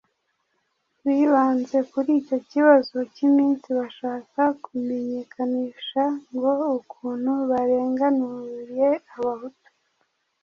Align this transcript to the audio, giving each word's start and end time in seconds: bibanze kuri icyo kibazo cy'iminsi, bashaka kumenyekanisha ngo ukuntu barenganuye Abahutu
bibanze 1.05 1.77
kuri 1.91 2.09
icyo 2.21 2.37
kibazo 2.49 2.97
cy'iminsi, 3.13 3.67
bashaka 3.79 4.41
kumenyekanisha 4.63 6.03
ngo 6.33 6.51
ukuntu 6.79 7.31
barenganuye 7.49 8.89
Abahutu 9.15 9.69